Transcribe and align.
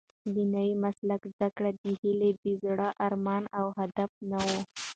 د 0.33 0.35
نوي 0.53 0.73
مسلک 0.83 1.21
زده 1.33 1.49
کړه 1.55 1.69
د 1.81 1.83
هیلې 2.01 2.31
د 2.43 2.45
زړه 2.63 2.87
ارمان 3.07 3.43
او 3.59 3.65
هدف 3.79 4.11
نه 4.29 4.39
و. 4.47 4.49